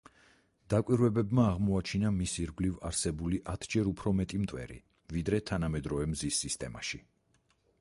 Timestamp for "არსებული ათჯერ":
2.91-3.91